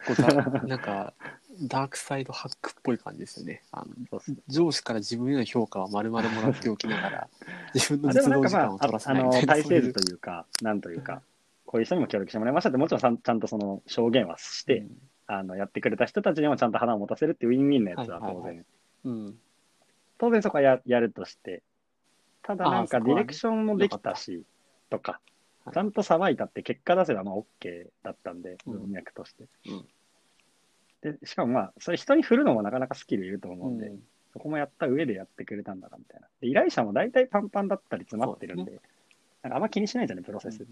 [0.00, 0.34] 結構だ、
[0.66, 1.14] なんか、
[1.62, 3.62] ダークサイドハックっぽい感じですよね。
[3.72, 7.28] あの上司から自分への評価は丸々もらっておきながら、
[7.74, 9.54] 自分の実動時間をまあ、あ取らせないみたいな。
[9.54, 11.22] 体制図というか、なんというか、
[11.64, 18.64] こういう人にも協力してもらいましたって、もちろんちゃんちゃんとその証言はして、うんあの、やってくれた人たちにもちゃんと花を持たせるっていうウィンウィンのやつは当然、はいはいは
[19.04, 19.38] うん。
[20.18, 21.62] 当然そこはややるとして、
[22.42, 24.44] ただなんかディレクションもできたし、
[24.88, 25.35] とかは、い
[25.72, 28.80] ちゃんとさばいたって結果出せばまあ OK だったんで、うん。
[28.80, 29.44] 文脈として。
[29.68, 31.12] うん。
[31.12, 34.00] で、しかもまあ、それ人に振るのもなかなかスキルいると思うんで、うん。
[34.32, 36.28] そこもやった上でやってくれたんだな、みたいな。
[36.40, 38.80] で、依頼者も大体パンパンだったり詰まってるんで、そう
[39.42, 40.66] なんかあんま気にしないじゃんね、プロセス。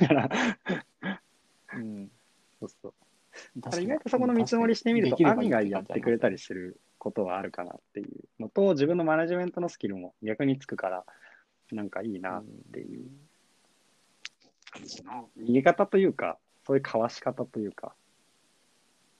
[0.00, 0.30] だから、
[1.74, 2.10] うん。
[2.60, 2.94] そうそう。
[3.56, 8.08] だ確から意外とそこの見積もりしてみると、案外やってくれたりすることはあるかなっていう
[8.40, 11.04] のと、自分のマネジメントのスキルも逆につくから、
[11.72, 13.04] なんかいいなっていう。
[13.04, 13.27] 感じ
[15.04, 17.94] の逃げ方というか、そういうかわし方というか、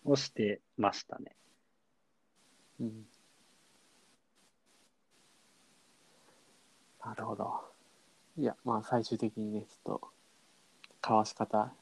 [0.05, 1.35] をしてましたね。
[2.81, 3.07] うん。
[7.05, 7.53] なるほど。
[8.37, 10.09] いや、まあ最終的にね、ちょっと、
[11.01, 11.73] かわし方、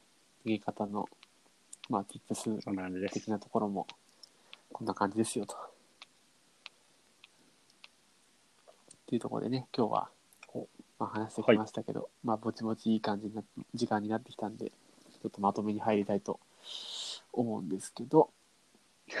[0.45, 1.07] 逃げ方の、
[1.89, 2.05] まあ、
[2.75, 3.29] な感じです的。
[3.31, 3.87] なところも、
[4.71, 5.55] こんな感じですよと。
[5.55, 5.57] っ
[9.07, 10.09] ていうところでね、今日は、
[10.99, 13.43] まあ、話してきましたけど、まあ、ぼちぼちいい感じにな
[13.73, 16.39] 時間になってきたんで、ちょっとまとめに入りたいと
[17.33, 18.29] 思うんですけど、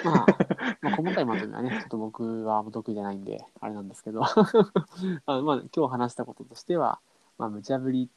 [0.03, 0.25] まあ、
[0.81, 4.21] まあ、細かいまとめはね、ちょっと僕は得意じゃないんで、あれなんですけど、
[5.25, 6.99] あのまあ、今日話したこととしては、
[7.37, 8.09] まあ、無茶ぶり、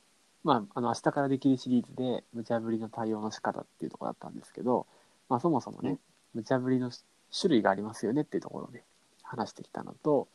[0.43, 4.87] まあ、あの、明日からできるシリーズで、無茶ぶりの対応の仕方っていうところだったんですけど、
[5.29, 5.99] まあ、そもそもね、
[6.35, 6.91] 無茶ぶりの
[7.39, 8.85] 種類がありますよねっていうところをね、
[9.23, 10.29] 話してきたのと、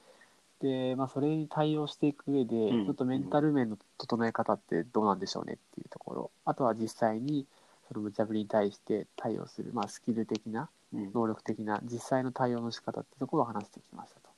[0.66, 7.46] で、まあ、それに対応していく上で、うんちょっとメンタル面の整え方ってどうなんでしょうねっていうところ、あとは実際に、
[7.88, 14.30] その無茶ぶりに対して対応する、まあ、スキル的な、うん能力的な実際の対応の仕方っていうところを話してきましたと。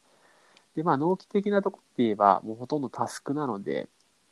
[0.76, 3.88] で、まあ、納期的なところって言えば、もうほとんどタスクなので、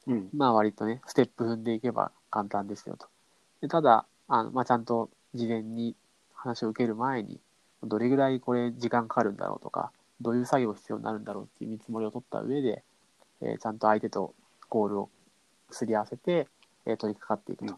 [0.08, 0.30] うん。
[0.36, 3.08] まあ割とね、ステップ踏んでいけば簡単ですよと。
[3.62, 5.96] でただ、あのまあ、ちゃんと事前に
[6.34, 7.40] 話を受ける前に、
[7.84, 9.92] どれぐらいこれ時間かかるんだろうとか、
[10.22, 12.84] どういう作業が必要になるんだろうっていう見積もりを取った上で、
[13.42, 14.34] えーちゃんと相手と
[14.70, 15.10] ゴールを
[15.72, 16.48] すり合わせて、
[16.86, 17.66] えー取り掛かっていくと。
[17.66, 17.70] うん。
[17.70, 17.76] そ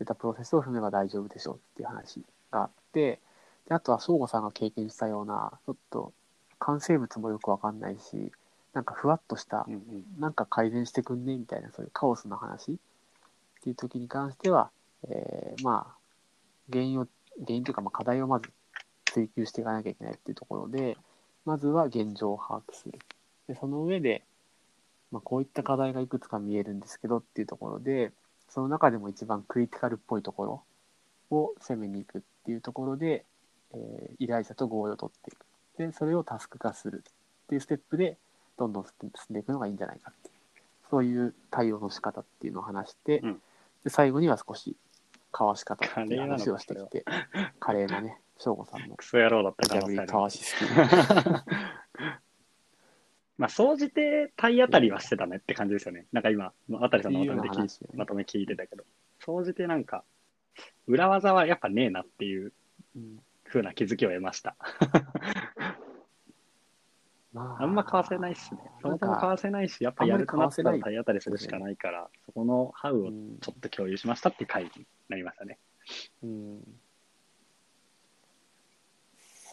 [0.00, 3.20] ういったプロセスを踏めば大丈夫でしょうっていう話があって、
[3.68, 6.12] であとは省吾さんが経験したような、ちょっと
[6.58, 8.32] 完成物もよくわかんないし、
[8.72, 10.04] なんかふわっとしたうんうん。
[10.20, 12.72] なんか改善してくんねみたいな、そういうカオスな話。
[12.72, 12.76] っ
[13.62, 14.70] ていう時に関しては、
[15.08, 15.96] えーまあ、
[16.70, 17.08] 原因を、
[17.38, 18.50] 原因というか、まあ、課題をまず
[19.06, 20.96] 追求していかなきゃいけないっていうところで、
[21.46, 22.98] まずは現状を把握する。
[23.48, 24.22] で、その上で、
[25.10, 28.12] まあ、こういった課題がいくつか見えるんですけどっていうところで、
[28.50, 33.24] その中でも一番クリティカルっぽいところを攻めに行くっていうところで、
[33.72, 35.46] えー依頼者と合意を取っていく。
[35.78, 38.16] で、それをタスク化するっていうステップで、
[38.58, 40.34] どんどん進んでいくのがいいんじゃないかっていう、
[40.90, 43.42] そういう対応の仕方っていうのを話して、うん
[43.84, 44.74] で最後には少し
[45.30, 47.04] かわし方っていう話をしてきて、
[47.60, 50.70] 華麗なね、翔吾さんのクソ野郎だった可能性あるかわしスキル。
[53.38, 56.06] まあ、総じて体当たりはしてたねって感じですよね。
[56.10, 58.84] なんか今、あたりさんのまとめで聞いねまとめ聞いてたけど、
[59.20, 60.04] 総じてなんか、
[60.86, 62.52] 裏技はやっぱねえなっていう
[62.96, 64.56] うん風な気づきを得ました。
[67.32, 68.60] まあんまかわせないっすね。
[68.80, 74.70] そもそもかわせないし、やっぱやるとなったら体当たりするしかないから、そこのハウをうんちょっと共有しましたって回に
[75.10, 75.58] なりましたね。
[76.22, 76.60] うん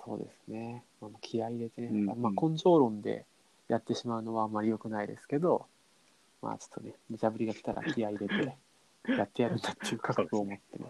[0.06, 0.84] そうですね。
[1.02, 3.26] まあ、気合い入れてね、うんまあ、根性論で
[3.70, 5.66] やってしまうのはあんまり良くないですけど、
[6.42, 8.58] まあちょっとね、無茶ぶりが来たら気合い入れて、
[9.18, 10.86] やってやるんだっていう覚悟を持ってね。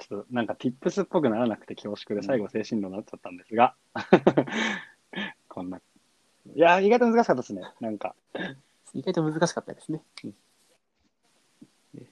[0.00, 3.74] ちょっとなんか tips っぽくならなくて恐縮で最後精神論になっちゃったんですが、
[5.48, 5.78] こんな。
[5.78, 7.62] いやー、意外と難しかったですね。
[7.80, 8.14] なんか、
[8.92, 10.02] 意外と難しかったですね。
[10.24, 10.34] うん
[11.94, 12.10] ね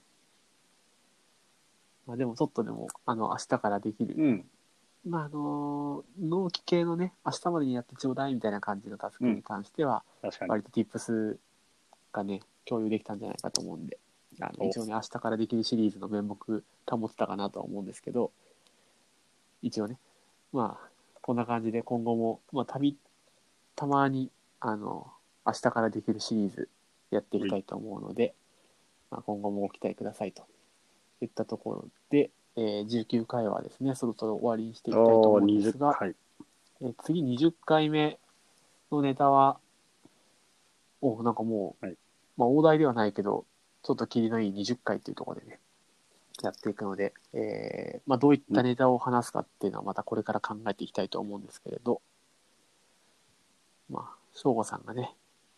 [2.07, 4.51] まあ、でもちょっとでも、あの、明日からできるうん。
[5.07, 10.51] まああの納期系のね明日までにやってちょうだいみたいな感じのタスクに関しては、確かに。
[10.51, 11.37] 割と Tips
[12.13, 13.99] がね共有できたんじゃないかと思うんで
[14.41, 16.37] あのお一応ね明日からできるシリーズの面目
[16.87, 18.31] 保ってたかなとは思うんですけど
[19.63, 19.99] 一応ね
[20.53, 20.89] まあ
[21.21, 22.97] こんな感じで今後も、まあ、たび
[23.77, 24.31] たまに
[24.61, 25.07] あの
[25.47, 26.69] 明日からできるシリーズ
[27.11, 28.35] やっていきたいと思うので、
[29.11, 30.45] まあ、今後もご期待くださいと
[31.21, 36.15] いったところで、えー19回はですねそろそろ終わりにしていきたいと思おー、20うんですが、回。
[36.83, 38.19] えー次20回目
[38.91, 39.59] のネタは、
[41.01, 41.97] おなんかもう、はい
[42.37, 43.45] まあ大台ではないけど、
[43.83, 45.61] ちょっと霧のいい20回っていうところでね、
[46.43, 52.03] やっていくので、えーまあどういったネタを話すかっていうのはまたこれから考えていきたいと思うんですけれど、
[53.89, 55.15] まあ、翔吾さんがね、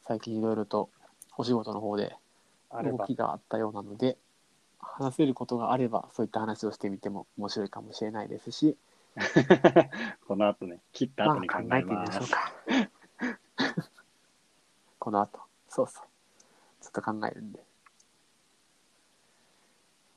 [0.07, 0.91] 最近いろいろと
[1.37, 2.17] お仕事の方で
[2.71, 4.19] あれば動き、があったようなので、
[4.85, 8.77] 話せることがあれば、そういった話をしてみても面白いかもしれないですし、
[10.27, 12.13] この後ね、切った後に考まあ、え考えてみま。
[12.13, 12.53] しょうか。
[14.99, 15.41] この後。
[15.69, 16.05] そうそう。
[16.83, 17.63] ちょっと考えるんで。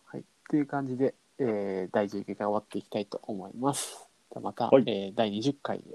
[0.06, 0.24] はい。
[0.50, 4.08] という感じで、えー、第19回終わっていきたいと思います。
[4.30, 5.86] ではまた、はいえー第20回で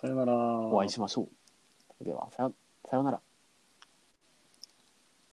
[0.00, 0.34] さよなら。
[0.34, 1.28] お会いしましょう。
[1.98, 2.52] それではさよ、
[2.88, 3.20] さようなら。